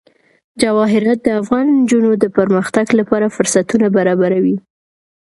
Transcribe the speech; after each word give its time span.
جواهرات 0.61 1.19
د 1.23 1.27
افغان 1.41 1.65
نجونو 1.79 2.11
د 2.23 2.25
پرمختګ 2.37 2.85
لپاره 2.99 3.33
فرصتونه 3.35 3.87
برابروي. 3.97 4.57